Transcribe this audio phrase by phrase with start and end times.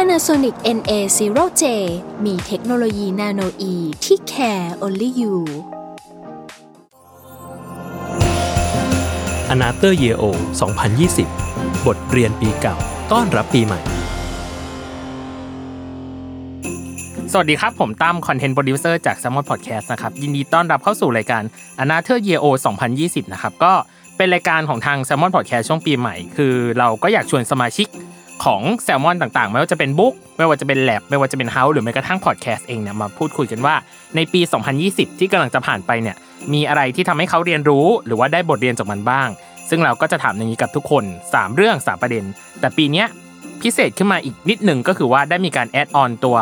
[0.00, 1.64] Panasonic NA0J
[2.24, 5.34] มีเทคโนโลยี nanoe ที่ care only you
[9.52, 10.24] a n a t h e r Year O
[11.04, 12.76] 2020 บทเรียนปีเก่า
[13.12, 13.80] ต้อนรับปีใหม่
[17.32, 21.42] สวัสดีครับ ผมตั้มคอนเทนต์โปรดิวเซอร์จาก s ซ m o n Podcast นะครับ ยินดีต้อนรับเข้าสู่รายการ
[21.82, 22.46] a n a t h e r Year O
[22.90, 23.72] 2020 นะครับ ก็
[24.16, 27.88] เป็นรายการของทาง Salmon Podcast ช่วงปีใหม่ คือเราก็อยากชวนสมาชิก
[28.44, 33.74] ของแซลมอนต่างๆ ไม่ว่าจะเป็น Books ไม่ว่าจะเป็นแลบไม่ว่าจะเป็น House หรือแม้กระทั่งพอดแคสต์เองเนี่ยมาพูดคุยกันว่า
[34.16, 34.40] ในปี
[34.80, 36.16] 2020 ที่กำลังจะผ่านไปเนี่ย
[36.52, 39.28] มีอะไรที่ทำให้เขาเรียนรู้ หรือว่าได้บทเรียนจากมันบ้าง
[39.70, 42.24] ซึ่งเราก็จะถามอย่างนี้กับทุกคน 3 เรื่อง 3 ประเด็น
[42.60, 43.04] แต่ปีนี้
[43.62, 46.36] พิเศษขึ้นมาอีกนิดหนึ่งก็คือว่าได้มีการ add-on ตัว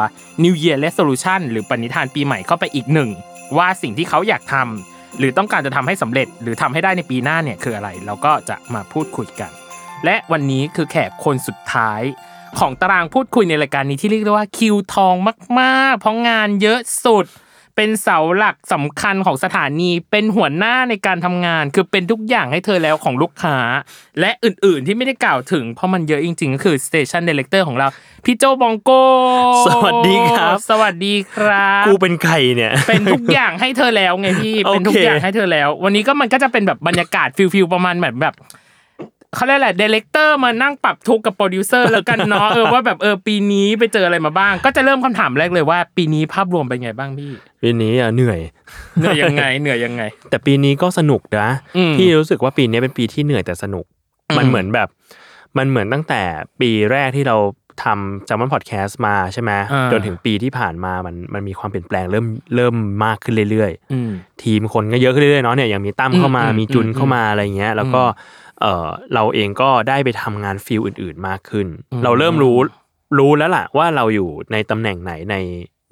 [0.45, 3.11] New Year Resolution หรือปณิธานปีใหม่เข้าไปอีกหนึ่ง
[3.57, 9.51] ว่าสิ่งที่เขาอยากทำหรือต้องการจะทำให้สำเร็จ หรือทำให้ได้ในปีหน้าเนี่ยคืออะไร เราก็จะมาพูดคุยกัน
[10.05, 12.03] และวันนี้คือแขกคนสุดท้าย
[12.59, 15.15] ของตารางพูดคุยในรายการนี้ที่เรียกได้ว่าคิวทอง
[15.61, 17.27] มาก ๆ เพราะงานเยอะสุด
[17.77, 23.57] เป็นเสาหลักสำคัญของสถานี เป็นหัวหน้าในการทำงาน คือเป็นทุกอย่างให้เธอแล้วของลูกค้า
[24.21, 27.87] และอื่น ๆ ที่ไม่ได้กล่าวถึง เพราะมันเยอะจริง ๆ ก็คือ station director ของเรา
[28.25, 28.91] พี่โจบองโก
[29.67, 38.35] สวัสดีครับ สวัสดีครับกูเป็นใครเนี่ย เป็นทุกอย่างให้เธอแล้วไงพี่โอเคเป็นทุกอย่างให้เธอแล้ว วันนี้ก็มันก็จะเป็นแบบบรรยากาศ feel feel ประมาณแบบแบบ
[39.37, 47.31] เขาเรียกอะไร director มานั่งปรับทุกข์กับโปรดิวเซอร์แล้วกันเนาะเออว่าแบบเออปีนี้ไปเจออะไรมาบ้าง ก็จะเริ่มคำถามแรกเลยว่า ปีนี้ภาพรวมเป็นไงบ้างพี่
[47.63, 48.41] ปีนี้อะเหนื่อย
[48.99, 53.85] เหนื่อยยังไงเหนื่อยยังไง แต่ปีนี้ก็สนุกนะอืมพี่รู้สึกว่าปีนี้เป็นปีที่เหนื่อยแต่สนุก
[54.31, 54.89] อืมมันเหมือนแบบ
[55.59, 56.23] มันเหมือนตั้งแต่
[56.61, 57.37] ปีแรกที่เรา
[57.85, 62.75] ทำจำมันพอดแคสต์มาใช่ไหมอ่าจนถึงปีที่ผ่านมามันมันมีความเปลี่ยนแปลงเริ่มเริ่ม
[63.05, 64.11] มากขึ้นเรื่อยๆอืม
[64.43, 68.03] ทีมคนก็เยอะขึ้นเรื่อยๆเนาะเนี่ยอย่างมีตั้มเข้ามาอืมมีจุนอืมเข้ามาอะไรเงี้ย แล้วก็
[68.61, 72.57] เออเราเองก็ได้ไปทำงานฟิลอื่น ๆมากขึ้นอืมเราเริ่มรู้
[73.19, 75.37] รู้แล้วล่ะว่าเราอยู่ในตำแหน่งไหนใน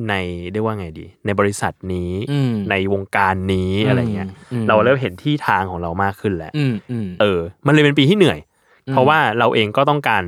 [0.08, 0.14] ใน
[0.52, 8.38] เรียกว่าไงดี ในบริษัทนี้อืมในวงการนี้อะไรเงี้ยอืมเราเริ่มเห็นที่ทางของเรามากขึ้นแล้วอืมอืมเออ มันเลยเป็นปีที่เหนื่อย
[8.88, 10.22] อืมเพราะว่าเราเองก็ต้องการ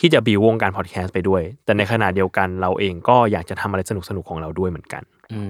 [0.00, 5.42] ที่จะบีวงการพอดแคสต์ไปด้วย แต่ในขณะเดียวกันเราเองก็อยากจะทำอะไรสนุกๆของเราด้วยเหมือนกันอื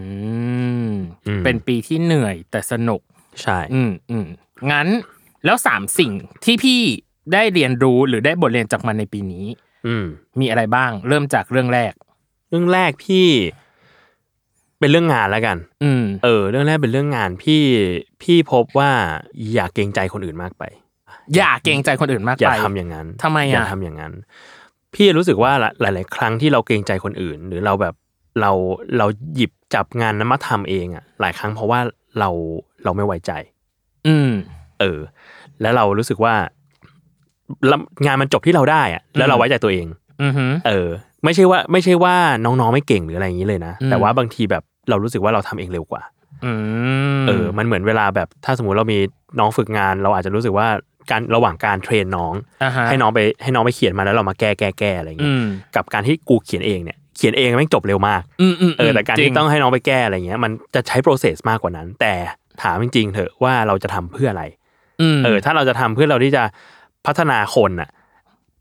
[0.92, 0.94] ม
[1.26, 3.00] อืมเป็นปีที่เหนื่อยแต่สนุก
[3.42, 4.26] ใช่ อืมอืม
[4.70, 4.88] งั้น
[5.44, 6.12] แล้วสามสิ่ง
[6.44, 6.80] ที่พี่
[7.32, 9.46] ได้เรียนรู้หรือได้บทเรียนจากมันในปีนี้
[9.86, 10.04] อืม
[10.40, 11.92] มีอะไรบ้าง เริ่มจากเรื่องแรก
[12.50, 13.28] เรื่องแรกพี่
[14.78, 17.62] เป็นเรื่องงานแล้วกัน อืม เออ เรื่องแรกเป็นเรื่องงานพี่
[18.22, 18.90] พี่พบว่า
[19.54, 20.64] อย่าเกรงใจคนอื่นมากไป
[21.36, 24.12] อย่าเกรงใจคนอื่นมากอย่าไปทำอย่างนั้นทำไมอะอย่าทำอย่างนั้น
[24.94, 27.94] พี่รู้สึกว่าหลาย ๆ ครั้งที่เราเกรงใจคนอื่น หรือเราแบบ
[28.40, 28.50] เรา
[28.98, 31.80] เราหยิบจับงานนั้นมาทำเองอะ หลายครั้งเพราะว่า
[32.18, 32.28] เรา
[32.84, 33.32] เราไม่ไว้ใจ
[34.06, 34.30] อืม
[34.82, 34.98] เออ
[35.62, 36.34] แล้วเรารู้สึกว่า
[37.68, 39.86] แล้วงานมันจบที่เราได้อะแล้วเราไว้ใจตัวเอง
[40.22, 40.88] อือหือเออ
[41.24, 46.02] ไม่ใช่ว่า ไม่ใช่ว่าน้องๆไม่เก่งหรืออะไรอย่างนี้เลยนะอืมแต่ว่าบางทีแบบเรารู้สึกว่าเราทำเองเร็วกว่า
[46.44, 46.52] อื
[47.20, 48.98] มเออ มันเหมือนเวลาแบบถ้าสมมติเรามี
[49.38, 50.68] น้องฝึกงาน เราอาจจะรู้สึกว่า
[51.10, 55.44] การระหว่างการเทรนน้องอ่าฮะให้น้องไปให้น้องไปเขียนมาแล้วเรามาแก้แก้แก้อะไรอย่างอืเงี้ยม
[55.76, 62.14] กับการที่กูเขียนเองเนี่ยเขียนเองแม่งจบเร็วมากอืมอืมเออแต่การจที่ต้องให้น้องไปแก้อะไรเงี้ย มันจะใช้ process มากกว่านั้น แต่
[62.62, 64.61] ถามจริงๆเถอะว่าเราจะทำเพื่ออะไรม
[65.24, 66.42] เออ ถ้าเราจะทำเพื่อเราที่จะ
[67.06, 67.90] พัฒนาคนน่ะ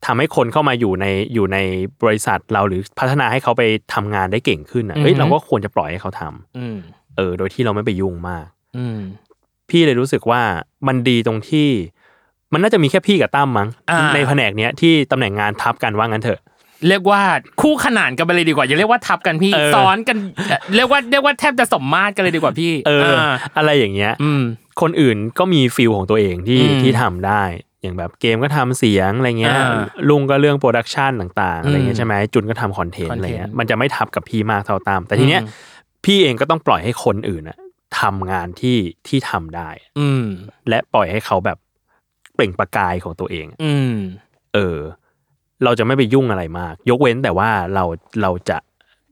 [0.05, 1.57] ทำให้คนเข้ามาอยู่ในอยู่ใน
[2.03, 3.63] บริษัทเราหรือพัฒนาให้เขาไป
[3.93, 6.77] ทำงานได้เก่งขึ้นอะเฮ้ยเราก็ควรจะปล่อยให้เขาทำอืม
[7.17, 8.45] เออ โดยที่เราไม่ไปยุ่งมาก
[8.77, 8.99] อืม
[9.69, 10.41] พี่เลยรู้สึกว่า
[10.87, 11.67] มันดีตรงที่
[12.53, 16.39] มันน่าจะมีแค่พี่กับตั้มมั้งอ่าในแผนกเนี้ยที่ตำแหน่งงานทับกันว่างั้นเถอะ
[16.87, 17.21] เรียกว่า
[17.61, 20.17] คู่ขนานกันไปเลยดีกว่าอย่าเรียกว่าทับกันพี่เออซ้อนกัน
[20.49, 24.43] เอ่อเรียกว่าเรียกว่าแทบจะสมมาตรกันเลยดีกว่าพี่ เออาอะไรอย่างเงี้ยอืม
[24.81, 27.43] คนอื่นก็มีฟิลของตัวเองที่อืมที่ทำได้
[27.81, 37.57] อย่างแบบเกมก็ทำเสียงอะไรเงี้ยอ่าลุงก็เรื่อง production ต่างๆอะไรเงี้อืมใช่ไหมจุนก็ทำ content อะไรเงี้ย content มันจะไม่ทับกับพี่มากเท่าตั้ม แต่ทีเนี้ยอืมพี่เองก็ต้องปล่อยให้คนอื่นอะ
[37.99, 38.77] ทำงานที่
[39.07, 39.69] ที่ทำได้
[39.99, 40.25] อืม
[40.69, 41.57] และปล่อยให้เขาแบบ
[42.35, 43.95] เปล่งประกายของตัวเอง อืม
[44.53, 44.77] เออ
[45.63, 47.83] เราจะไม่ไปยุ่งอะไรมาก ยกเว้นแต่ว่าเรา
[48.21, 48.57] เราจะ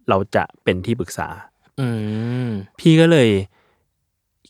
[0.09, 1.27] เราจะเป็นที่ปรึกษา
[1.79, 1.87] อื
[2.47, 3.29] มพี่ก็เลย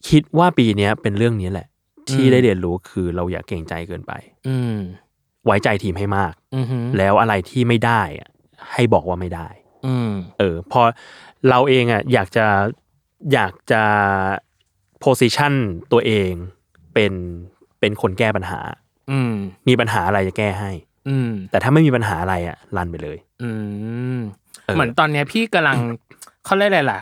[0.08, 1.68] คิดว่าปีเนี้ยเป็นเรื่องนี้แหละ
[2.10, 4.14] ที่อืมได้เรียนรู้คือเราอย่าเกรงใจเกินไป
[4.48, 4.76] อืม
[5.46, 6.66] ไว้ใจทีมให้มากอืม
[6.98, 8.30] แล้วอะไรที่ไม่ได้อะ
[8.74, 9.48] ให้บอกว่าไม่ได้
[9.88, 10.82] อืมเออ พอ
[11.50, 12.46] เราเองอะ อยากจะ
[13.34, 13.84] อยากจะ
[15.04, 15.54] position
[15.92, 16.32] ตัวเอง
[16.94, 17.14] เป็น
[17.80, 18.60] เป็นคนแก้ปัญหา
[19.12, 19.34] อืม
[19.68, 20.72] มีปัญหาอะไรจะแก้ให้
[21.10, 23.50] อืมแต่ถ้าไม่มีปัญหาอะไรอะรันไปเลย อื
[24.18, 24.20] ม
[24.66, 25.78] เออเหมือนตอนเนี้ยพี่กำลัง
[26.46, 27.00] เขาเรียกอะไรล่ะ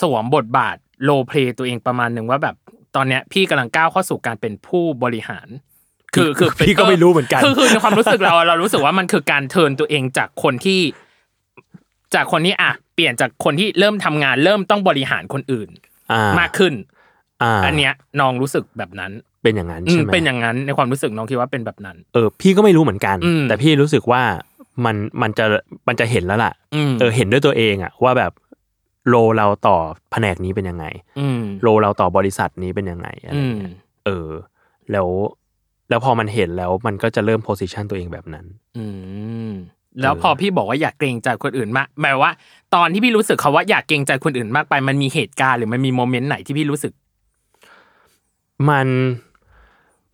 [0.00, 2.54] สวมบทบาท โลเพลตัวเองประมาณหนึ่งว่าแบบ
[2.96, 5.48] ตอนเนี้ยพี่กำลังก้าวเข้าสู่การเป็นผู้บริหาร
[6.14, 10.80] คือคือเป็นพี่ก็ไม่รู้เหมือนกันคือคือในความรู้สึกเราอะเรารู้สึกว่ามันคือการเทิร์นตัวเองจากคนที่
[12.14, 15.68] จากคนที่อะเปลี่ยนจากคนที่เริ่มทำงาน เริ่มต้องบริหารคนอื่น
[16.12, 16.74] อ่ามากขึ้น
[17.42, 19.12] อ่าอันเนี้ยน้องรู้สึกแบบนั้น
[19.42, 24.22] เป็นอย่างนั้นอืใช่มไหมเป็นอย่างนั้นในความรู้สึกน้องคิดว่าเป็นแบบนั้น เออ พี่ก็ไม่รู้เหมือนกันอืมแต่พี่รู้สึกว่า
[24.84, 25.44] มันมันจะ
[25.88, 28.32] มันจะเห็นแล้วล่ะอืมเออเห็นด้วยตัวเองอะว่าแบบ
[29.08, 29.76] โลเราต่อ
[30.10, 30.86] แผนกนี้เป็นยังไง
[31.18, 33.74] อืมโลเราต่อบริษัทนี้เป็นยังไงอะไรอืมเงี้ย
[34.06, 34.28] เออ
[34.92, 35.08] แล้ว
[35.88, 38.46] แล้วพอมันเห็นแล้วมันก็จะเริ่มโพสิชันตัวเองแบบนั้น
[38.78, 38.86] อื
[39.48, 39.50] ม
[40.02, 42.32] แล้วพอพี่บอกว่าอยากเกรงใจคนอื่นมากหมายว่า
[42.74, 46.92] ตอนที่พี่รู้สึกเขาว่าอยากเกรงใจคนอื่นมากไป มันมีเหตุการณ์หรือมันมีโมเมนต์ไหนที่พี่รู้สึก
[48.68, 48.88] มัน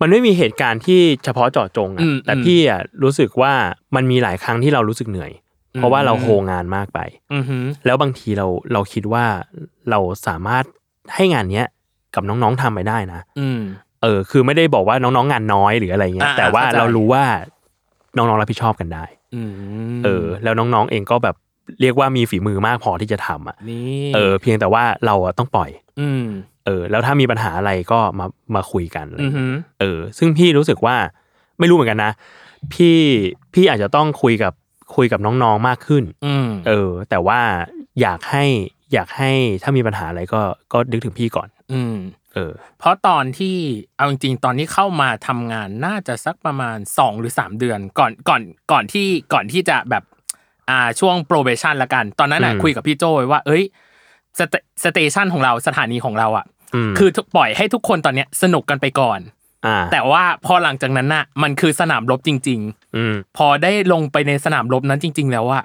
[0.00, 3.52] มันไม่มีเหตุการณ์ที่เฉพาะเจาะจงอือะมแต่อืมพี่อะรู้สึกว่า
[3.94, 5.32] มันมีหลายครั้งที่เรารู้สึกเหนื่อย
[5.76, 7.00] เพราะว่าเราอืมโฮงานมากไป
[7.34, 9.24] อือหือแล้วบางทีเราเราคิดว่า
[9.90, 10.64] เราสามารถ
[11.14, 11.66] ให้งานเนี้ย
[12.14, 13.60] กับน้องๆทำไปได้นะอืม
[14.02, 17.24] เออ คือไม่ได้บอกว่าน้องๆงานน้อยหรืออะไรเงี้ยอ่าแต่ว่าเข้าใจเรารู้ว่า
[18.16, 19.04] น้องๆรับผิดชอบกันได้
[19.34, 19.52] อืม
[20.04, 21.36] เออ แล้วน้องๆเองก็แบบ
[21.80, 26.24] เรียกว่ามีฝีมือมากพอที่จะทำอะนี่เออ เพียงแต่ว่าเราอะต้องปล่อย อืม
[26.66, 30.96] เออ แล้วถ้ามีปัญหาอะไรก็มามาคุยกันอะไรอือเงี้ยหือเออ ซึ่งพี่รู้สึกว่า
[31.58, 32.12] ไม่รู้เหมือนกันนะ
[32.72, 32.98] พี่
[33.54, 34.52] พี่อาจจะต้องคุยกับ
[34.94, 37.40] คุยกับน้องๆมากขึ้นอืมเออ แต่ว่า
[38.00, 38.44] อยากให้
[38.92, 39.32] อยากให้
[39.62, 40.40] ถ้ามีปัญหาอะไรก็
[40.72, 41.96] ก็นึกถึงพี่ก่อน อืม
[42.34, 43.56] เออ เพราะตอนที่
[43.96, 48.42] เอาจริงๆ ตอนที่เข้ามาทำงานน่าจะสักประมาณสองหรือสามเดือนก่อนก่อน
[48.72, 50.04] ก่อนที่ก่อนที่จะแบบ
[50.70, 53.64] อ่าช่วง probation ละกัน ตอนนั้นน่ะอืมคุยกับพี่โจไว้ว่า เอ้ย
[54.38, 54.54] สเต
[54.84, 59.43] station ของเราสถานีของเราอะอืมคือปล่อยให้ทุกคนตอนเนี้ยสนุกกันไปก่อนอ่า
[59.92, 62.60] แต่ว่าพอหลังจากนั้นน่ะ มันคือสนามรบจริง
[62.96, 65.64] อืมๆพอได้ลงไปในสนามรบนั้นจริง ๆ แล้วอะ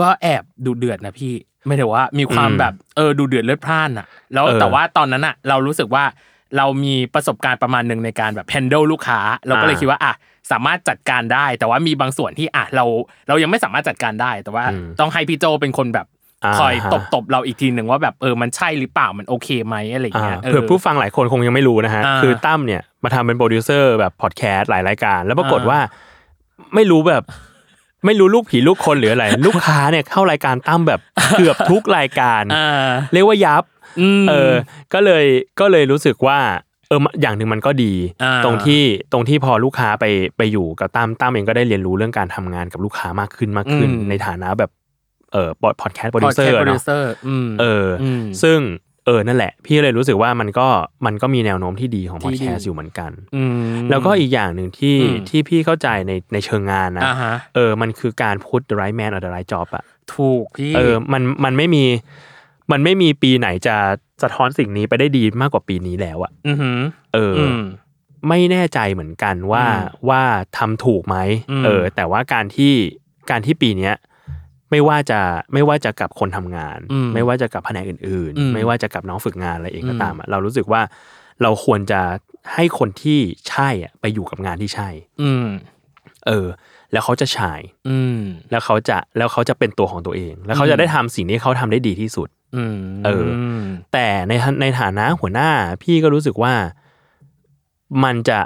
[0.00, 1.32] ก็แอบดูเดือดนะพี่
[1.66, 6.04] ไม่ได้ว่ามีความอืมแบบเออดูเดือดเลือดพล่านอะแล้วเออแต่ว่าตอนนั้นอะเรารู้สึกว่า
[6.56, 10.12] เรามีประสบการณ์ประมาณหนึ่งในการแบบ handle ลูกค้า เราก็เลยอ่าคิดว่าอะ
[10.52, 12.84] สามารถจัดการได้ แต่ว่ามีบางส่วนที่อะเรา
[13.28, 16.06] เรายังไม่สามารถจัดการได้ แต่ว่าอืมต้องให้พี่โจเป็นคนแบบ
[16.44, 25.80] อ่าคอยฮะตบตบๆเราอีกทีหนึ่งว่าแบบเออมันใช่หรือเปล่ามันโอเคไหมอะไรอย่างอ่าเงี้ยเผื่อผู้ฟังหลายคนคงยังไม่รู้นะฮะอ่าคือตั้มเนี่ย มาทำเป็นโปรดิวเซอร์แบบพอดแคสต์หลายรายการ แล้วปรากฏอ่าว่า
[26.74, 27.22] ไม่รู้แบบ
[28.06, 31.00] ไม่รู้ลูกผีลูกคนหรืออะไร ลูกค้าเนี่ยเข้ารายการตั้มแบบ
[31.38, 33.64] เกือบทุกรายการอ่าเรียกว่ายับ
[34.20, 34.52] มเออ
[34.94, 35.24] ก็เลย
[35.60, 36.38] ก็เลยรู้สึกว่า
[36.88, 38.82] เอออย่างหนึ่งมันก็ดีอ่าตรงที่
[39.12, 40.04] ตรงที่พอลูกค้าไป
[40.36, 44.70] ไปอยู่กับตั้มตั้มเองก็ได้เรียนรู้เรื่องการทำงานกับลูกค้ามากขึ้นมากขึ้นอืมในฐานะแบบ
[45.32, 45.48] เออ
[45.82, 48.58] พอดแคสต์โปรดิวเซอ podcast ร์เนาะ producer อืมเอออมซึ่ง
[49.06, 50.66] เออนั่นแหละ พี่เลยรู้สึกว่ามันก็
[51.06, 53.54] มันก็มีแนวโน้มที่ดีของที่พอดดีแคสต์อยู่เหมือนกันอืม
[53.90, 59.84] แล้วก็อีกอย่างหนึ่งที่อืมที่พี่เข้าใจในในเชิงงานนะอ่าฮะเออมันคือการ put the right man on the right job อะ
[60.14, 61.84] ถูกพี่เออมันมันไม่มี
[62.72, 63.76] มันไม่มีปีไหนจะ
[64.22, 66.78] สะท้อนสิ่งนี้ไปได้ดีมากกว่าปีนี้แล้วอะอือหือ
[67.14, 67.62] เออออืม
[68.28, 70.22] ไม่แน่ใจเหมือนกันว่าอืมว่า
[70.56, 71.16] ทำถูกไหม
[71.50, 72.72] อืมเออ แต่ว่าการที่
[73.30, 73.94] การที่ปีเนี้ย
[74.72, 75.20] ไม่ว่าจะ
[75.54, 80.82] ไม่ว่าจะกับคนทำงานอืมไม่ว่าจะกับแผนกอื่นอืมๆไม่ว่าจะกับน้องฝึกงานอะไรเองก็อืมตามอะเรารู้สึกว่า
[81.42, 82.00] เราควรจะ
[82.54, 84.88] ให้คนที่ใช่อะไปอยู่กับงานที่ใช่
[85.22, 85.46] อืม
[86.26, 86.46] เออ
[86.92, 93.26] แล้วเขาจะชาย อืมแล้วเขาจะแล้วเขาจะเป็นตัวของตัวเอง แล้วเขาอืจะมได้ทำสิ่งที่เขาทำได้ดีที่สุด อืมเออ
[93.92, 95.50] แต่ในฐาในฐานะหัวหน้า
[95.82, 96.54] พี่ก็รู้สึกว่า
[98.04, 98.38] มันจะ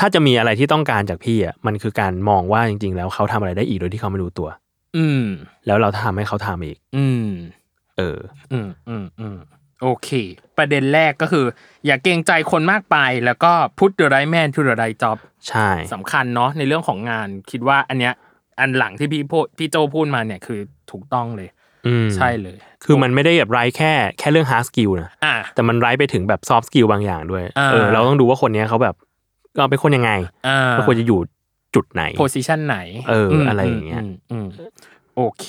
[0.00, 4.48] ถ้าจะมีอะไรที่ต้องการจากพี่อะมันคือการมองว่าจริง ๆ แล้วเขาทำอะไรได้อีกโดยที่เขาไม่รู้ตัว
[4.96, 5.24] อืม
[5.66, 7.28] แล้วเราทำให้เขาทำอีก อืม
[7.98, 8.18] เออ
[8.52, 9.38] อืมอืมอืม
[9.82, 10.08] โอเค
[10.58, 11.44] ประเด็นแรกก็คือ
[11.86, 15.18] อย่าเกรงใจคนมากไป แล้วก็ put the right man to the right job
[15.48, 18.14] ใช่สำคัญเนาะในเรื่องของงานคิดว่าอันเนี้ย
[18.60, 21.48] อันหลังที่พี่พูดพี่โจพูดมาเนี่ยคือถูกต้องเลย
[21.86, 28.94] อืมใช่เลย คือมันไม่ได้แบบไร้แค่แค่เรื่อง hard skill นะอะแต่มันไร้ไปถึงแบบ soft skill บางอย่างด้วยอ่าเออ เราต้องดูว่าคนเนี้ยเขาแบบ
[29.56, 30.12] ก็เป็นคนยังไง
[30.48, 31.20] อ่าเขาควรจะอยู่
[31.74, 32.78] จุดไหน position ไหน
[33.10, 34.46] เอออมอะไรอย่างเงี้ยมอืม
[35.16, 35.46] โอเค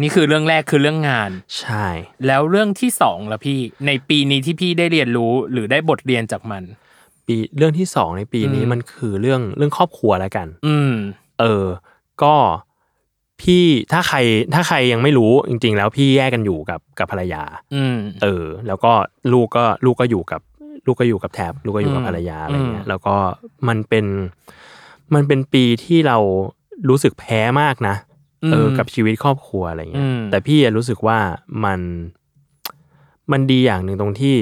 [0.00, 1.86] นี่คือเรื่องแรกคือเรื่องงาน ใช่
[2.26, 6.62] แล้วเรื่องที่สองล่ะพี่ ในปีนี้ที่พี่ได้เรียนรู้หรือได้บทเรียนจากมัน
[7.26, 10.92] ปีเรื่องที่สองในปีนี้อืมมันคือเรื่องเรื่องครอบครัวแล้วกัน อืม
[11.40, 11.66] เออ
[12.22, 12.34] ก็
[13.42, 14.18] พี่ถ้าใคร
[14.54, 17.42] ถ้าใครยังไม่รู้จริง ๆ แล้วพี่แยกกันอยู่กับกับภรรยา
[17.74, 18.92] อืม เออ แล้วก็
[19.32, 20.40] ลูกก็ลูกก็อยู่กับ
[20.86, 23.14] ลูกก็อยู่กับแท็บลูกก็อยู่กับอืมภรรยาอะไรเงี้อืยมแล้วก็
[23.68, 24.06] มันเป็น
[25.14, 26.18] มันเป็นปีที่เรา
[26.88, 27.96] รู้สึกแพ้มากนะ
[28.52, 31.18] เออมกับชีวิตครอบครัวอะไรเงี้ยอืมแต่พี่อะรู้สึกว่า
[31.64, 31.80] มัน
[33.32, 34.36] มันดีอย่างหนึ่งตรงที่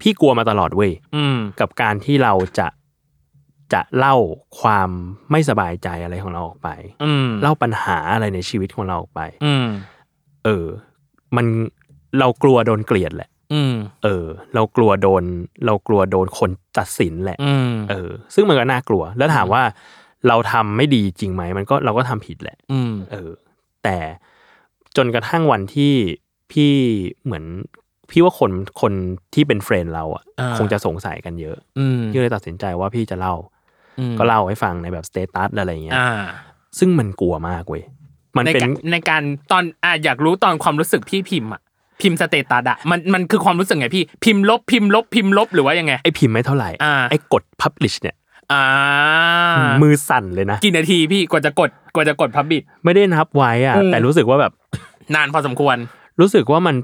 [0.00, 2.68] พี่กลัวมาตลอดเว้ยอืมกับการที่เราจะ
[3.72, 4.16] จะเล่า
[4.60, 4.90] ความ
[5.30, 6.68] ไม่สบายใจอะไรของเราออกไป
[7.04, 9.66] อืมเล่าปัญหาอะไรในชีวิตของเราออกไปอืม
[10.44, 10.66] เออ
[11.36, 11.46] มัน
[12.18, 13.74] เรากลัวโดนเกลียดแหละ อืม
[14.04, 15.22] เออ เรากลัวโดน
[15.66, 19.62] เรากลัวโดนคนตัดสินแหละอืมเออ ซึ่งมันก็น่ากลัว แล้วถามว่า
[20.28, 23.30] เราทำไม่ดีจริงไหมมันก็เราก็ทำผิดแหละ อืมเออ
[23.84, 23.96] แต่
[24.96, 25.92] จนกระทั่งวันที่
[26.52, 26.72] พี่
[27.24, 27.44] เหมือน
[28.10, 28.50] พี่ว่าคน
[28.80, 28.92] คน
[29.34, 33.34] ที่เป็น friend เราอะอ่าคงจะสงสัยกันเยอะอืมพี่เลยตัดสินใจว่าพี่จะเล่า
[33.98, 36.10] อืมก็เล่าให้ฟังในแบบ status อะไรเงี้ยอ่า
[36.78, 37.82] ซึ่งมันกลัวมากเว้ย
[38.36, 39.22] มันในเป็นการในการ
[39.52, 41.62] ตอนอะอยากรู้ตอนความรู้สึกพี่พิมพ์อะ
[42.00, 48.16] พิมพ์ status อะมันมันคือความรู้สึกไงพี่พิมพ์ลบพิมพ์ลบพิมพ์ลบหรือว่ายังไงไอ้พิมพ์ไม่เท่าไหร่อ่าไอ้กด publish เนี่ย
[48.52, 48.64] อ่า
[49.82, 54.52] มือสั่นเลยนะกี่นาทีพี่กว่าจะกดกว่าจะกดพับบิดไม่ได้นับไว้อะอืมแต่รู้สึกว่าแบบ
[55.14, 55.76] นานพอสมควร
[56.20, 56.76] รู้สึกว่ามัน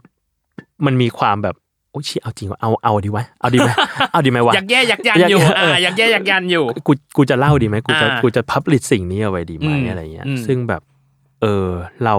[0.87, 1.55] มันมีความแบบ
[1.91, 3.71] โอ้ยเชี่ยเอาจริงว่าเอาเอาดีวะเอาดีไหม
[4.13, 10.83] เอาดีไหมวะอยากแย่อยากยันอยู่อยากแย่เอออ่อ่าอยากแย่อยากยันอยู่กูกูจะเล่าดีไหมกูจะอ่ากูจะพับลิชสิ่งนี้เอาไว้ดีไหมอืมอะไรเงี้ยอืมซึ่งแบบ
[11.43, 11.69] เออ
[12.05, 12.17] เรา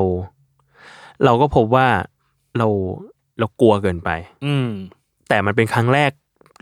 [1.25, 1.87] เราก็พบว่า
[2.57, 2.67] เรา
[3.39, 4.09] เรากลัวเกินไป
[4.45, 4.69] อืม
[5.29, 6.11] แต่มันเป็นครั้งแรก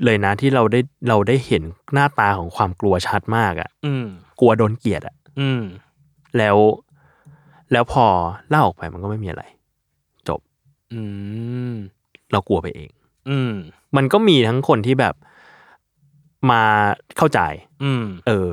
[0.06, 0.80] เลยนะที่เราได้
[1.10, 4.06] เราได้เห็นหน้าตาของความกลัวชัดมากอะ่ะ อืม
[4.40, 5.62] กลัวโดนเกลียดอะ่ะ อืม
[6.38, 6.58] แล้ว
[7.72, 8.06] แล้วพอ
[8.50, 9.44] เล่าออกไปมันก็ไม่มีอะไร
[10.28, 10.40] จบ
[10.94, 11.02] อื
[11.72, 11.74] ม
[12.32, 12.90] เรากลัวไปเอง
[13.30, 13.54] อืม
[13.96, 15.16] มันก็มีทั้งคนที่แบบ
[16.52, 16.64] มา
[17.18, 17.40] เข้าใจ
[17.84, 18.50] อืม เออ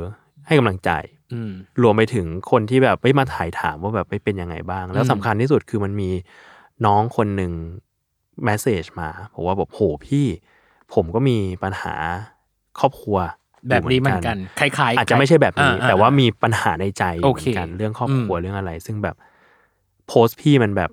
[0.46, 0.90] ให้กำลังใจ
[1.32, 1.52] อืม
[1.82, 6.10] รวมไปถึงคนที่แบบไม่มาถ่ายถามว่าแบบไปเป็นยังไงบ้าง แล้วอืมสำคัญที่สุดคือมันมี
[6.86, 7.52] น้องคนหนึ่ง
[8.44, 10.26] แมสเซจมาบอกว่าแบบโหพี่
[10.94, 11.94] ผมก็มีปัญหา
[12.78, 13.18] ครอบครัว
[13.70, 19.16] แบบนี้เหมือนกันคล้ายๆอาจจะไม่ใช่แบบนี้อ่แต่ว่ามีปัญหาในใจเหโอมืเคอนกันเรื่องครอบครัวอืมเรื่องอะไร ซึ่งแบบ
[20.08, 20.90] โพสต์พี่มันแบบ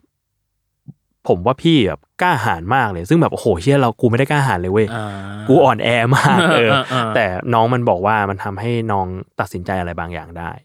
[1.27, 5.07] ผมว่าพี่แบบกล้าหาญมากเลย ซึ่งแบบโอ้โหเชื่อเรากูไม่ได้กล้าหาญเลยเว้ยอ่า
[5.47, 9.07] กูอ่อนแอมากเออเออเออแต่น้องมันบอกว่ามันทำให้น้อง
[9.39, 10.64] ตัดสินใจอะไรบางอย่างได้อื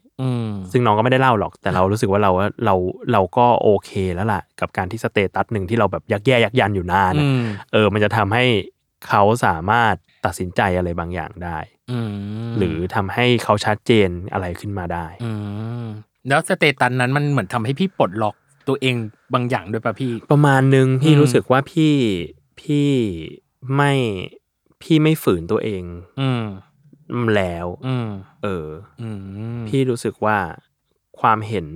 [0.71, 2.31] ซึ่งน้องก็ไม่ได้เล่าหรอก แต่เรารู้สึกว่าเรา
[2.65, 2.75] เรา
[3.11, 8.43] เราก็โอเคแล้วล่ะ กับการที่สเตตัสหนึ่งที่เราแบบยักแย่ยักยันอยู่นานอือะมเออ มันจะทำให้
[9.07, 9.93] เขาสามารถ
[10.25, 11.57] ตัดสินใจอะไรบางอย่างได้
[11.91, 12.11] อืม
[12.57, 15.31] หรือทำให้เขาชัดเจนอะไรขึ้นมาได้อื
[15.83, 15.85] ม
[16.29, 18.35] แล้วสเตตัสนั้นมันเหมือนทำให้พี่ปลดล็อก
[18.67, 18.95] ตัวเอง
[19.33, 21.93] บางอย่างด้วยป่ะพี่ ประมาณนึงพี่อืมรู้สึกว่าพี่
[22.61, 22.89] พี่
[23.75, 23.93] ไม่
[24.81, 25.83] พี่ไม่ฝืนตัวเอง
[26.21, 26.43] อืม
[27.35, 28.09] แล้ว อืม
[28.43, 28.67] เออ
[29.01, 30.37] อืม พี่รู้สึกว่า
[31.19, 31.67] ความเห็น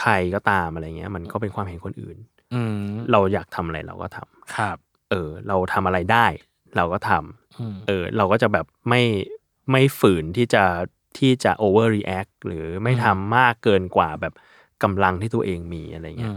[0.00, 2.16] ใครก็ตามอะไรเงี้ย มันก็เป็นความเห็นคนอื่น
[2.54, 2.76] อืม
[3.12, 4.76] เราอยากทำอะไรเราก็ทำครับ
[5.10, 6.26] เออ เราทำอะไรได้
[6.76, 9.02] เราก็ทำอืม เออ เราก็จะแบบไม่
[9.70, 10.64] ไม่ฝืนที่จะ
[11.18, 14.34] ที่จะ overreact หรือไม่ทำมากเกินกว่าแบบ
[14.82, 16.34] กำลังที่ตัวเองมีอะไรอืเงี้ย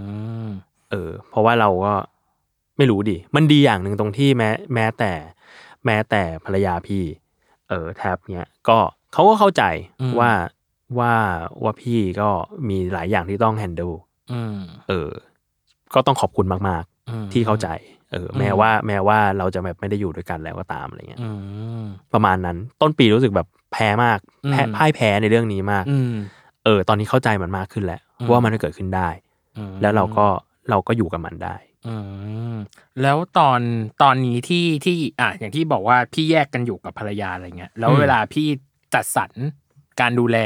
[0.47, 0.49] ม
[0.91, 1.93] เออเพราะว่าเราก็
[2.77, 5.11] ไม่รู้ดิ มันดีอย่างหนึ่งตรงที่แม้ แม้แต่
[5.85, 7.03] แม้แต่ภรรยาพี่
[7.69, 8.77] เออแท็บเนี้ยก็
[9.13, 9.63] เขาก็เข้าใจ
[10.19, 10.31] ว่า
[10.99, 11.13] ว่า
[11.63, 12.29] ว่าพี่ก็
[12.69, 13.95] มีหลายอย่างที่ต้อง handle
[14.33, 14.57] อืม
[14.89, 15.09] เออ
[15.93, 17.67] ก็ต้องขอบคุณมากอืมๆที่เข้าใจ
[18.11, 21.29] เออ แม้อืมว่า แม้ว่าเราจะแบบไม่ได้อยู่ด้วยกันแล้วก็ตามอะไรเงี้ยอื
[21.81, 24.19] มประมาณนั้น ต้นปีรู้สึกแบบแพ้มาก
[24.51, 26.15] แพ้อืมพ่ายแพ้ในเรื่องนี้มากอืม
[26.65, 29.09] เออ ตอนนี้เข้าใจมันมากขึ้นแล้วอืมว่ามันจะเกิดขึ้นได้
[29.57, 30.25] อืมแล้วเราก็
[30.69, 31.55] เราก็อยู่กับมันได้
[31.87, 31.95] อื
[32.53, 32.55] ม
[33.01, 33.59] แล้วตอน
[34.03, 38.47] ตอนนี้ที่ที่ อะอย่างที่บอกว่าพี่แยกกันอยู่กับภรรยาอะไรเงี้ย แล้วอืม เวลาพี่
[38.93, 39.31] จัดสรร
[39.99, 40.37] การดูแล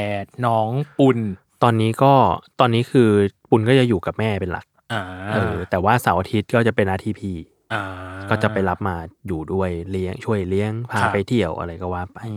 [0.46, 0.68] น้อง
[0.98, 1.18] ปุน
[1.62, 2.12] ตอนนี้ก็
[2.60, 3.10] ตอนนี้คือ
[3.50, 5.02] ปุณก็จะอยู่กับแม่เป็นหลักอ่า
[5.34, 7.36] เออแต่ว่าเสาร์อาทิตย์ก็จะเป็นหน้าที่พี่
[7.72, 7.84] อ่า
[8.30, 12.36] ก็จะไปรับมาอยู่ด้วยเลี้ยงช่วยเลี้ยงพาครับ ไปเที่ยวอะไรก็ว่าไป อื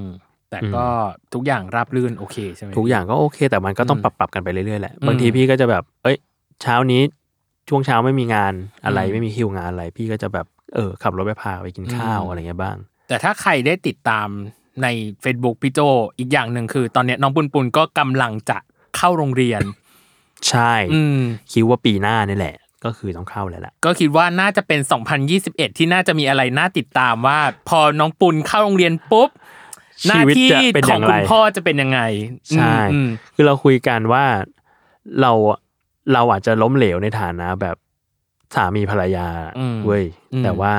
[0.00, 0.02] ม
[0.50, 0.86] แต่อืม ก็
[1.34, 6.16] ทุกอย่างราบรื่นโอเคใช่ไหมทุกอย่างก็โอเค แต่มันก็ต้องอืมปรับปรับกันไปเรื่อยๆแหละอืมบางทีพี่ก็จะแบบ เอ้ย
[6.62, 7.02] เช้านี้
[7.70, 8.52] ช่วงเช้าไม่มีงาน
[8.84, 12.76] อะไรอืมไม่มีคิวงานอะไร พี่ก็จะแบบเออขับรถไปพาไปกินข้าวอืมอะไรเงี้ยบ้าง
[13.08, 14.28] แต่ถ้าใครได้ติดตาม
[14.82, 14.86] ใน
[15.24, 15.80] Facebook พี่โจ
[16.18, 18.58] อีกอย่างหนึ่งคือ ตอนเนี้ยน้องปุนปุนก็กำลังจะ
[18.96, 19.62] เข้าโรงเรียน
[20.48, 21.20] ใช่อืม
[21.52, 24.80] คิดว่าปีหน้านี่แหละ ก็คือต้องเข้าแล้วแหละก็คิดว่าน่าจะเป็น
[25.28, 29.28] 2021 ที่น่าจะมีอะไรน่าติดตามว่า พอน้องปุนเข้าโรงเรียนปุ๊บ
[30.06, 32.00] หน้าชีวิตที่จะเป็นขอองย่างไรคุณพ่อจะเป็นยังไง
[32.56, 34.24] ใช่อืมคือเราคุยกันว่า
[35.20, 35.32] เรา
[36.12, 37.76] เราอาจจะล้มเหลวในฐานะแบบ
[38.54, 40.74] สามีภรรยาอืมเว้ยอืมแต่ว่า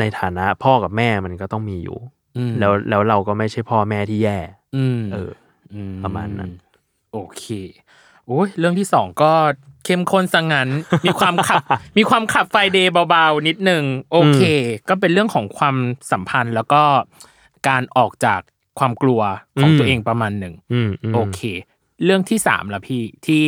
[0.00, 1.98] ในฐานะพ่อกับแม่มันก็ต้องมีอยู่
[2.36, 4.38] อืมแล้วแล้วเราก็ไม่ใช่พ่อแม่ที่แย่
[4.76, 5.30] อืมเออ
[5.92, 6.50] มประมาณนั้น
[7.12, 7.44] โอเค
[8.26, 9.32] โอ้ยเรื่องที่สองก็
[9.84, 10.68] เข้มข้นสังงั้น
[11.06, 11.62] มีความขับ
[11.98, 14.42] มีความขับไฟเดย์เบาๆ นิดนึงโอเค
[14.88, 15.76] ก็เป็นเรื่องของความ
[16.12, 16.82] สัมพันธ์แล้วก็
[17.68, 18.40] การออกจาก
[18.78, 19.20] ความกลัว
[19.60, 21.40] ของอืมตัวเองประมาณหนึ่งอืมอืมโอเค
[22.04, 23.44] เรื่องที่สามละพี่ที่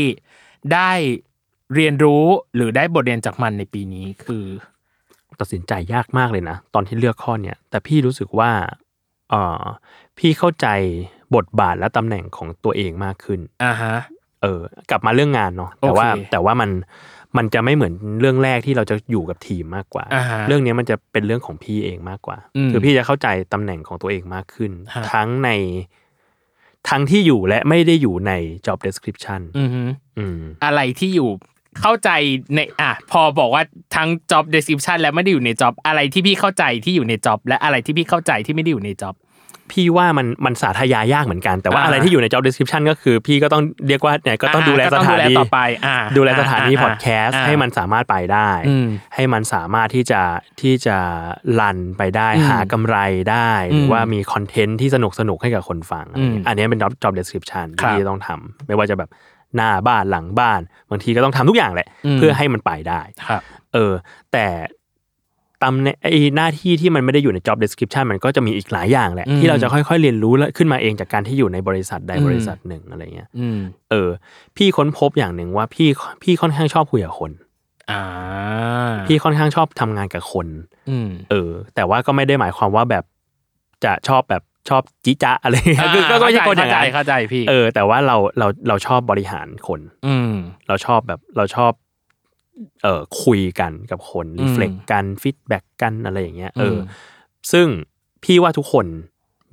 [0.74, 0.90] ได้
[1.74, 4.44] เรียนรู้หรือได้บทเรียนจากมันในปีนี้คือ
[5.40, 8.50] ตัดสินใจยากมากเลยนะ ตอนที่เลือกข้อเนี้ยแต่พี่รู้สึกว่า
[9.30, 9.64] เออ
[10.18, 10.66] พี่เข้าใจ
[11.34, 13.94] บทบาทและตำแหน่งของตัวเองมากขึ้นอ่าฮะ
[14.42, 16.70] เออกลับมาเรื่องงานเนาะแต่ว่าโอเคแต่ว่ามัน
[17.36, 25.50] มันจะไม่เหมือนเรื่องแรกที่เราจะอยู่กับทีมมากกว่าอ่าฮะเรื่องนี้มันจะเป็นเรื่องของพี่เองมากกว่าอืมคือพี่จะเข้าใจตำแหน่งของตัวเองมากขึ้นฮะทั้งใน
[26.88, 28.32] ทั้งที่อยู่และไม่ได้อยู่ใน
[28.66, 29.82] job description อือฮึ
[30.18, 31.30] อืมอะไรที่อยู่
[31.80, 32.10] เข้าใจ
[32.54, 33.62] ในอะพอบอกว่า
[33.96, 39.14] ทั้ง job description และไม่ได้อยู่ใน job อะไรที่พี่เข้าใจที่อยู่ใน job และอะไรที่พี่เข้าใจที่ไม่ได้อยู่ใน job
[39.72, 50.20] พี่ว่ามันมันสาธยายากเหมือนกัน แต่ว่าอ่าอะไรที่อยู่ใน job description ก็คือพี่ก็ต้องเรียกว่าเนี่ยก็ต้องอ่าดูแลก็สต้องถาดูแลนีต่อไปอ่าดูแลสถานีอ่าพอดแคสต์อ่าให้มันสามารถไปได้อืมให้มันสามารถที่จะ
[50.60, 50.96] ที่จะ
[51.60, 52.96] รันไปได้อืมหากำไร
[53.30, 59.10] ได้หรืออมว่ามีคอนเทนต์ที่สนุกสนุกให้กับคนฟังอะไรอย่างเงี้อืยมอันนี้เป็น job job description ครับที่ต้องทำไม่ว่าจะแบบ
[59.56, 60.60] หน้าบ้านหลังบ้าน
[60.90, 63.42] บางทีก็ต้องทำทุกอย่างแหละอืมเพื่อให้มันไปได้ครับ
[63.74, 63.92] เออ
[64.32, 64.46] แต่
[65.64, 73.58] ตำแหน่งไอ้หน้าที่ที่มันไม่ได้อยู่ใน job description มันก็จะมีอีกหลายอย่างแหละอืมที่เราจะค่อยๆเรียนรู้และขึ้นมาเองจากการที่อยู่ในบริษัทใดอืมบริษัทหนึ่งอะไรเงี้ยอืม
[73.90, 74.08] เออ
[74.56, 75.88] พี่ค้นพบอย่างหนึ่งว่าพี่
[76.22, 77.30] พี่ค่อนข้างชอบคุยกับคน
[77.90, 78.02] อ่า
[79.08, 80.46] พี่ค่อนข้างชอบทำงานกับคน
[80.90, 83.04] อืมเออ แต่ว่าก็ไม่ได้หมายความว่าแบบ
[83.84, 90.32] จะชอบแบบชอบจิจะอะไรเงี้ยคือก็ก็ไม่ใช่คนอย่างนั้นเข้าใจพี่ เออ แต่ว่าเราเราเราชอบบริหารคน อืม
[90.68, 91.72] เราชอบแบบเราชอบ
[92.82, 96.80] เอ่อคุยกันกับคนอืมรีเฟล็กกัน feedback กันอะไรอย่างเงี้ยเอออม
[97.52, 97.66] ซึ่ง
[98.24, 98.86] พี่ว่าทุกคน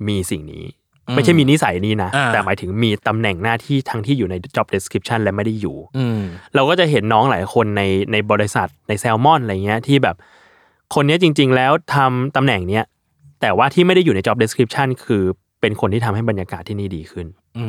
[0.08, 0.64] มีสิ่งนี้
[1.08, 6.20] อืมไม่ใช่มีนิสัยนี้นะอ่าแต่หมายถึงมีตำแหน่งหน้าที่ทั้งที่อยู่ใน job description และไม่ได้อยู่อืม
[6.54, 10.16] เราก็จะเห็นน้องหลายคนในในบริษัทในแซลมอนอะไรเงี้ยที่แบบ
[10.94, 12.84] คนเนี้ยจริง ๆ แล้วทำตำแหน่งเนี้ย
[13.40, 15.22] แต่ว่าที่ไม่ได้อยู่ใน job description คือ
[15.60, 17.26] เป็นคนที่ทำให้บรรยากาศที่นี่ดีขึ้น
[17.58, 17.66] อื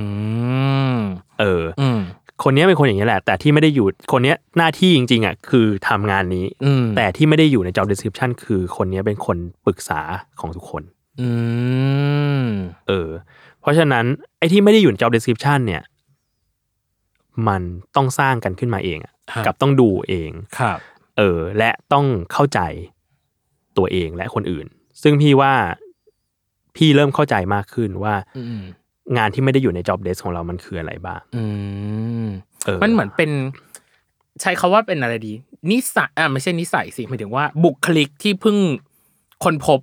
[0.96, 0.98] ม
[1.40, 2.00] เอออืม
[2.44, 10.02] คนเนี้ยเป็นคนอย่างนี้ยแหละ แต่ที่ไม่ได้อยู่คนเนี้ยหน้าที่จริงๆอะคือทำงานนี้อืมแต่ที่ไม่ได้อยู่ใน job description คือคนเนี้ยเป็นคนปรึกษา
[10.40, 10.84] ของทุกคน
[11.22, 11.30] อื
[12.42, 12.46] ม
[12.88, 13.10] เออ
[13.62, 14.06] เพราะฉะนั้น
[14.38, 15.84] ไอ้ที่ไม่ได้อยู่ใน job description เนี่ย
[17.48, 17.62] มัน
[17.96, 20.80] ต้องสร้างกันขึ้นมาเองอะครับกับต้องดูเองครับ
[21.18, 22.60] เออ และต้องเข้าใจ
[23.78, 24.66] ตัวเองและคนอื่น
[25.02, 25.54] ซึ่งพี่ว่า
[26.76, 28.62] พี่เริ่มเข้าใจมากขึ้นว่าอืม
[29.18, 31.44] งานที่ไม่ได้อยู่ใน job desk ของเรามันคืออะไรบ้างอื
[32.26, 32.28] ม
[32.66, 33.32] เออมันเหมือนเป็น
[34.42, 35.34] ใช้คาว่าเป็นอะไรดี
[35.72, 38.58] นิสัยอ่าไม่ใช่นิสัยสิหมายถึงว่า บุคลิกที่เพิ่ง
[39.44, 39.80] คนพบ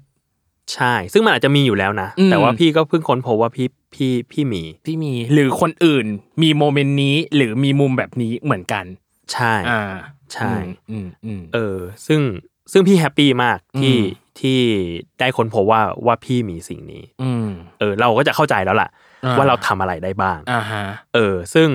[0.74, 6.06] ใช่ ซึ่งมันอาจจะมีอยู่แล้วนะอืมแต่ว่าพี่ก็เพิ่งค้นพบว่าพี่พี่พี่มีที่มี หรือคนอื่น
[6.42, 8.84] มีโมเมนต์นี้ หรือมีมุมแบบนี้เหมือนกัน
[9.32, 9.82] ใช่อ่า
[10.34, 10.52] ใช่
[10.90, 12.20] อืมอืมเออ ซึ่ง
[12.72, 14.60] ซึ่งพี่แฮปปี้มากที่อืมที่
[15.20, 18.98] ได้ค้นพบว่าว่าพี่มีสิ่งนี้ อืมเออ เราก็จะเข้าใจแล้วล่ะอ่า
[19.38, 21.68] ว่าเราทำอะไรได้บ้างอ่าฮะเออ ซึ่ง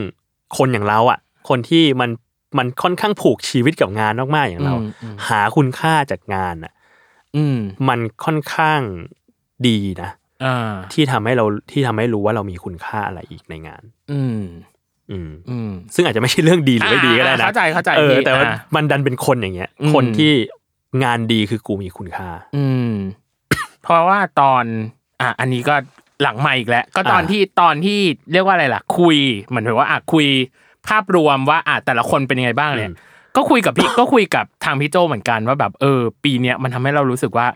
[0.58, 2.10] คนอย่างเราอะ คนที่มัน
[2.58, 6.74] มันค่อนข้างผูกชีวิตกับงานมากๆอย่างเราอืมอืมหาคุณค่าจากงานอะ
[7.36, 8.82] อืมมันค่อนข้าง
[9.68, 10.10] ดีนะ
[10.46, 14.42] อ่าที่ทำให้เราที่ทำให้รู้ว่าเรามีคุณค่าอะไรอีกในงาน อืม
[15.12, 20.32] อืม อืม ซึ่งอาจจะไม่ใช่เรื่องดีหรือไม่ดีก็ได้นะเข้าใจเข้าใจเออพี่แต่ว่าอ่ามันดันเป็นคนอย่างเงี้ยอืมคนที่
[21.04, 22.92] งานดีคือกูมีคุณค่า อืม
[23.84, 24.64] เพราะว่าตอน
[25.22, 25.76] อะอันนี้ก็
[26.22, 28.00] หลังใหม่อีกแล้วก็ตอนอ่าที่ตอนที่
[28.32, 30.28] เรียกว่าอะไรล่ะ คุยเหมือนถือว่าอะคุย
[30.88, 32.92] ภาพรวมว่าอะแต่ละคนเป็นยังไงบ้างเนี่ย
[33.36, 37.48] ก็คุยกับพี่ก็คุยกับทางพี่โจเหมือนกันว่าแบบเออ ปีเนี้ยมันทำให้เรารู้สึกว่า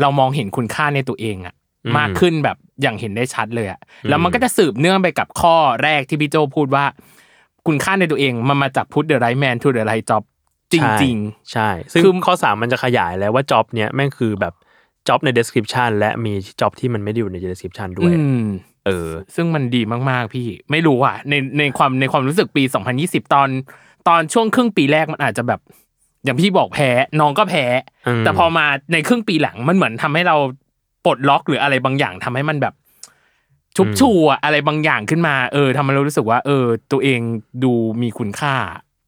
[0.00, 6.84] เรามองเห็นคุณค่าในตัวเองอะอืมมากขึ้นแบบอย่างเห็นได้ชัดเลยอะแล้วมันก็จะสืบเนื่องไปกับข้อแรกที่พี่โจพูดว่า
[7.66, 10.22] คุณค่าในตัวเองมันมาจาก put the right man to the right job
[10.72, 14.54] จริงๆ ใช่ ซึ่งคือข้อสามมันจะขยายแล้วว่า job เนี้ยแม่งคือแบบ
[15.08, 18.46] job ใน description และมี job ที่มันไม่ได้อยู่ใน description ด้วยอืม
[18.86, 22.62] เออ ซึ่งมันดีมากๆพี่ ไม่รู้อะในในความในความรู้สึกปี
[22.98, 23.48] 2020 ตอน
[24.08, 25.60] ตอนช่วงครึ่งปีแรกมันอาจจะแบบ
[26.24, 26.90] อย่างพี่บอกแพ้
[27.20, 27.64] น้องก็แพ้
[28.06, 30.36] อืมแต่พอมาในครึ่งปีหลังมันเหมือนทำให้เรา
[31.04, 32.74] ปลดล็อกหรืออะไรบางอย่างทำให้มันแบบ
[33.76, 37.20] ชุบชูอะอะไรบางอย่างขึ้นมา เออทำให้เรารู้สึกว่า เออ ตัวเอง
[37.64, 38.54] ดูมีคุณค่า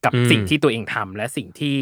[0.05, 1.77] กับอืมสิ่งที่ตัวเองทำและสิ่งที่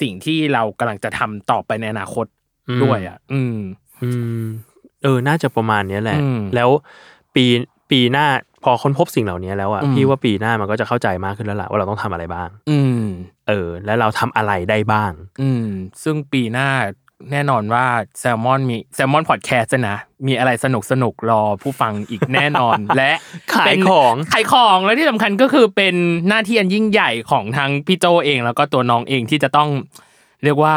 [0.00, 2.45] สิ่งที่เรากำลังจะทำต่อไปในอนาคตอืม
[2.82, 3.56] ด้วยอะอืม
[4.02, 4.10] อื
[4.42, 4.44] ม
[5.02, 6.70] เออ น่าจะประมาณเนี้ยแหละอืมแล้ว
[7.34, 7.44] ปี
[7.90, 8.26] ปีหน้า
[8.64, 13.02] พอค้นพบสิ่งเหล่านี้แล้วอะอืมพี่ว่าปีหน้ามันก็จะเข้าใจมากขึ้นแล้วล่ะว่าเราต้องทำอะไรบ้าง อืม
[13.48, 15.66] เออ แล้วเราทำอะไรได้บ้าง อืม
[16.02, 16.68] ซึ่งปีหน้า
[17.32, 17.86] แน่นอนว่า
[18.18, 23.12] แซลมอนมีแซลมอนพอดแคสต์นะ มีอะไรสนุกสนุกๆรอผู้ฟังอีกแน่นอน และ
[23.54, 25.94] ขายเป็นของขายของแล้วที่สำคัญก็คือเป็น
[26.28, 29.68] หน้าที่อันยิ่งใหญ่ของทั้งพี่โจเอง แล้วก็ตัวน้องเองที่จะต้อง
[30.44, 30.76] เรียกว่า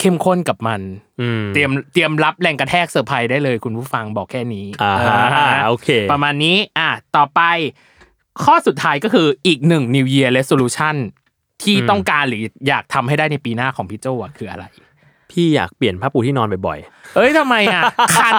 [0.00, 0.80] เข้มข้นกับมัน
[1.20, 7.40] อืมเตรียมเตรียมรับแรงกระแทกเซอร์ไพรส์ได้เลยคุณผู้ฟังบอกแค่นี้อ่าฮะเออโอเค ประมาณนี้อะต่อไป
[8.44, 10.96] ข้อสุดท้ายก็คืออีกหนึ่ง New Year Resolution
[11.62, 14.64] ที่อืมต้องการหรืออยากทำให้ได้ในปีหน้าของพี่โจอะคืออะไร
[15.30, 16.78] พี่อยากเปลี่ยนผ้าปูที่นอนบ่อย
[17.16, 17.82] เอ้ยทำไมอะ
[18.16, 18.34] คัน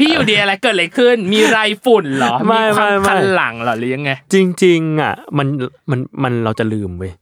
[0.00, 5.46] พี่อยู่ดีอะไรเกิดอะไรขึ้น มีไรฝุ่นเหรอไม่ความไม่ไม่คันหลังเหรอหรือยังไงๆจริง ๆ อะ มัน
[5.90, 7.12] มัน มันเราจะลืมเว้ย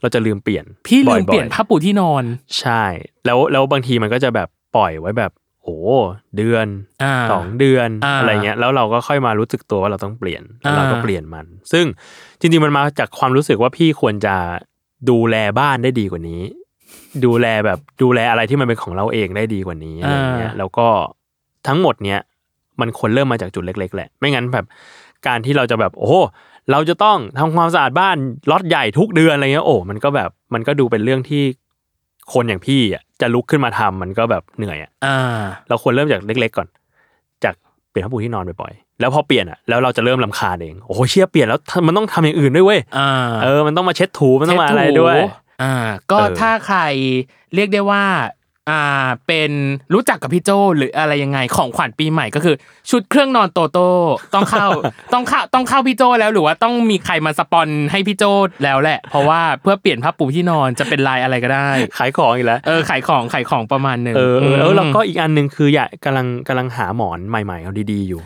[0.00, 2.24] เราจะลืมเปลี่ยนพี่ลืมบ่อๆเปลี่ยนผ้าปูที่นอน
[2.60, 2.84] ใช่
[3.26, 5.32] แล้วแล้วบางทีมันก็จะแบบปล่อยไว้แบบ
[5.62, 5.78] โอ้
[6.36, 6.66] เดือน
[7.02, 11.84] อ่าสองเดือนอ่าอะไรเงี้ยแล้วเราก็ค่อยมารู้สึกตัวว่าเราต้องเปลี่ยนแล้วเราก็อ่าเปลี่ยนมัน ซึ่ง
[12.40, 14.36] จริงๆมันมาจากความรู้สึกว่าพี่ควรจะ
[15.10, 16.42] ดูแลบ้านได้ดีกว่านี้
[17.24, 20.88] ดูแลแบบดูแลอะไรที่มันเป็นของเราเองได้ดีกว่านี้อะไรเงี้ยแล้วก็
[21.66, 22.20] ทั้งหมดเนี้ย
[22.80, 24.64] มันควรเริ่มมาจากจุดเล็ก ๆ แหละ ไม่งั้นแบบ
[25.26, 26.14] การที่เราจะแบบโอ้โห
[26.72, 28.16] เราจะต้องทำความสะอาดบ้าน
[28.50, 31.42] ล็อตใหญ่ทุกเดือนอะไรเงี้ยโอ้มันก็แบบมันก็ดูเป็นเรื่องที่
[32.32, 35.18] คนอย่างพี่อะจะลุกขึ้นมาทำมันก็แบบเหนื่อยอะอ่า
[35.68, 36.68] เราควรเริ่มจากเล็ก ๆก่อน
[37.44, 37.54] จาก
[37.90, 43.10] เปลี่ยนผ้าปูที่นอนบ่อยๆแล้วพอเปลี่ยนอะแล้วเราจะเริ่มลำคาญเองโอ้โหเชี่ยเปลี่ยนแล้วมันต้องทำอย่างอื่นด้วยเว้ยอ่า
[43.44, 45.26] เออมันต้องมาเช็ดถูมันต้องมาอะไรด้วยเช็ถู
[45.62, 45.74] อ่า
[46.10, 46.80] ก็เออถ้าใคร
[47.54, 48.04] เรียกได้ว่า
[48.70, 48.82] อ่า
[49.26, 49.50] เป็น
[49.94, 52.56] รู้จักกับพี่โจหรืออะไรยังไงของขวัญปีใหม่ก็คือ
[52.90, 53.88] ชุดเครื่องนอนโตโต้
[54.34, 54.68] ต้องเข้า
[55.12, 58.24] ต้องเข้าต้องเข้าพี่โจแล้วหรือว่าต้องมีใครมาสปอนให้พี่โจ
[58.64, 68.20] แล้วแหละ เพราะว่าเพื่อเปลี่ยนผ้าปูที่นอนจะเป็นลายอะไรก็ได้ ขายของอีกแล้วเออขายของขายของประมาณหนึ่งเออเออเออมแล้วก็อีกอันหนึ่งคืออยากกำลังกำลังหาหมอนใหม่ๆเอาดีๆอยู่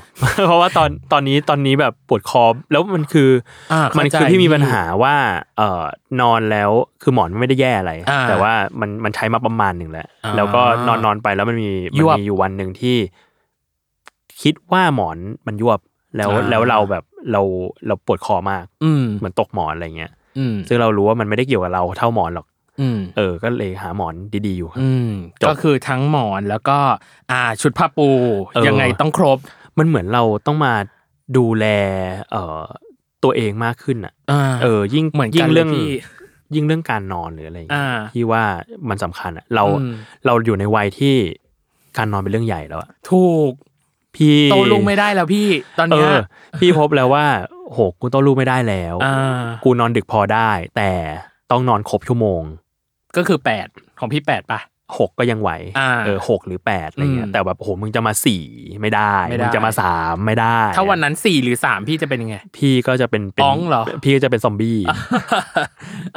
[0.46, 3.30] เพราะว่าตอนตอนนี้ตอนนี้แบบปวดคอแล้วมันคือ
[3.72, 5.14] อาเข้าใจมันคือพี่มีปัญหาว่า
[5.58, 5.84] เอ่อ
[6.20, 6.70] นอนแล้ว
[7.02, 12.96] คือหมอนมันไม่ได้แย่อะไรอ่าแต่ว่ามันมันใช้มาประมาณหนึ่งแล้วอ่าแล้วก็นอนนอนไปแล้วมันมียวมันบมีอยู่วันหนึ่งที่
[14.42, 15.80] คิดว่าหมอนมันยวบ
[16.16, 17.42] แล้วอ่าแล้วเราแบบเรา
[17.86, 22.46] เราปวดคอมาก อืมเหมือนตกหมอนอะไรเงี้ยอืมซึ่งเรารู้ว่ามันไม่ได้เกี่ยวกับเราเท่าหมอนหรอก
[22.80, 24.14] อืมเออ ก็เลยหาหมอน
[24.46, 26.78] ดีๆอยู่ครับอืมจบก็คือทั้งหมอนแล้วก็
[27.30, 28.08] อ่า ชุดผ้าปู
[28.54, 29.38] เออยังไงต้องครบ
[29.78, 30.74] มันเหมือนเราต้องมา
[31.36, 31.66] ดูแล
[32.30, 32.62] เอ่อ
[33.24, 35.90] ตัวเองมากขึ้นอะอ่าเออ ยิ่งเหมือนกันยิ่งเรื่องเลยพี่
[36.54, 38.42] ยิ่งเรื่องการนอนหรืออะไรอย่างเงี้ยอ่าพี่ว่า
[38.88, 39.92] มันสำคัญอะเราอืม
[40.26, 41.14] เราอยู่ในวัยที่
[41.96, 43.52] การนอนเป็นเรื่องใหญ่แล้วอะถูก
[44.16, 46.20] พี่โตลุงไม่ได้แล้วพี่ตอนเอเนี้ยอ
[46.60, 47.26] พี่พบแล้วว่า
[47.70, 50.90] โหกูโตลูกไม่ได้แล้วอ่ากูนอนดึกพอได้ แต่
[51.50, 52.42] ต้องนอนครบชั่วโมง
[53.16, 53.66] ก็คือแปด
[53.98, 54.60] ของพี่แปดป่ะ
[54.98, 58.44] หกก็ยังไหวอ่าเออหกหรือแปดอะไรเงี้อืยมแต่แบบโหมึงจะมาสี่
[58.80, 64.78] ไม่ได้ไม่ได้มึงจะมาสามไม่ได้ ถ้าวันนั้นสี่หรือสามพี่จะเป็นยังไง พี่ก็จะเป็นเป็นอ๋องเหรอพี่ก็จะเป็นซอมบี้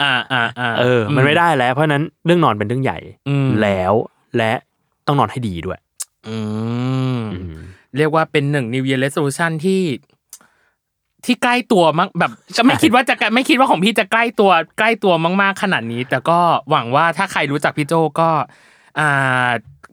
[0.01, 3.93] อ่าอ่าอ่าเออ มันไม่ได้แล้ว เพราะฉะนั้นเรื่องนอนเป็นเรื่องใหญ่อืมแล้ว
[4.37, 4.53] และ
[5.07, 5.79] ต้องนอนให้ดีด้วย
[6.27, 6.37] อื
[7.19, 7.59] มอืม
[7.97, 9.81] เรียกว่าเป็นหนึ่ง New Year Resolution ที่
[11.25, 18.29] ที่ใกล้ตัวมากแบบจะไม่คิดว่าจะไม่คิดว่าของพี่จะใกล้ตัวใกล้ตัวมาก ๆ ขนาดนี้ แต่ก็หวังว่าถ้าใครรู้จักพี่โจก็
[18.99, 19.49] อ่า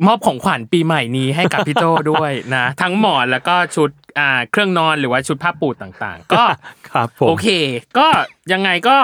[0.06, 6.44] มอบของขวัญปีใหม่นี้ให้กับพี่โจด้วยนะ ทั้งหมอนแล้วก็ชุดอ่าเครื่องนอนหรือว่าชุดผ้าปูต่างๆ ก็
[6.90, 7.48] ครับผมโอเค
[7.98, 8.06] ก็
[8.52, 8.96] ยังไงก็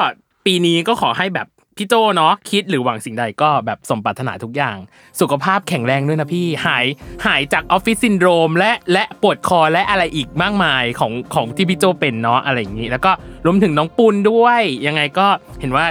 [0.47, 1.47] ปีนี้ก็ขอให้แบบ
[1.79, 4.77] พี่โจเนาะคิดหรือหวังสิ่งใดก็แบบสมปรารถนาทุกอย่าง
[5.21, 6.87] สุขภาพแข็งแรงด้วยนะพี่หาย
[7.27, 13.13] หายจากออฟฟิศซินโดรมและและปวดคอและอะไรอีกมากมายของของที่พี่โจเป็นเนาะอะไรอย่างนี้ แล้วก็
[13.47, 15.27] รวมถึงน้องปุณด้วย ยังไงก็
[15.61, 15.87] เห็นว่า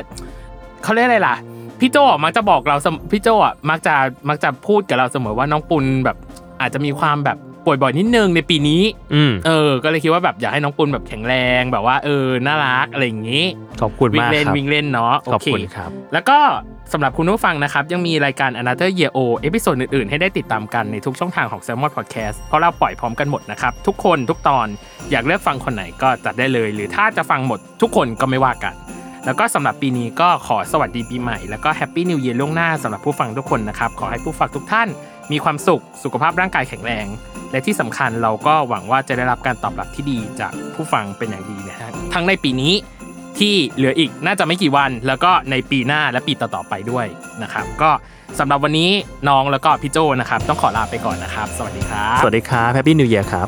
[0.84, 1.36] เขาเรียกอะไรล่ะ
[1.80, 2.78] พี่โจมักจะบอกเรา
[3.12, 3.96] พี่โจอะมักจะ
[4.30, 6.18] มักจะพูดกับเราเสมอว่าน้องปุณแบบ
[6.62, 8.82] อาจจะมีความแบบ ป่วยบ่อยนิดนึงในปีนี้
[9.14, 13.46] อืมเออ ก็เลยคิดว่าแบบอยากให้น้องปุณแบบแข็งแรงแบบว่าเออน่ารักอะไรอย่างงี้
[13.82, 16.40] ขอบคุณวิ่มางกเล่นครับวิ่งเล่นเนาะโอขอบเคคุณครับ แล้วก็
[16.94, 24.68] สำหรับคุณผู้ฟังนะครับ ยังมีรายการ Another Year Old episode อื่นๆ ให้ได้ติดตามกันในทุกช่องทางของ Salmon Podcast เพราะเราปล่อยพร้อมกันหมดนะครับ ทุกคนทุกตอน
[25.12, 28.76] อยากเลือกฟังคนไหนก็จัดได้เลย หรือถ้าจะฟังหมดทุกคนก็ไม่ว่ากัน
[29.26, 34.88] แล้วก็สำหรับปีนี้ก็ขอสวัสดีปีใหม่แล้วก็ Happy New Year ล่วงหน้าสำหรับผู้ฟังทุกคนนะครับขอให้ผู้ฟังทุกท่าน
[35.32, 37.06] มีความสุขสุขภาพร่างกายแข็งแรง
[37.52, 42.74] และที่สำคัญเราก็หวังว่าจะได้รับการตอบรับที่ดีจากผู้ฟังเป็นอย่างดีนะฮะทั้งในปีนี้
[43.40, 47.06] ที่เหลืออีกน่าจะไม่กี่วัน แล้วก็ในปีหน้าและปีต่อๆไปด้วย
[47.44, 47.90] นะครับ ก็
[48.40, 48.90] สำหรับวันนี้
[49.30, 53.48] น้องแล้วก็พี่โจนะครับ ต้องขอลาไปก่อนนะครับ สวัสดีครับ สวัสดีครับ Happy New Year ครับ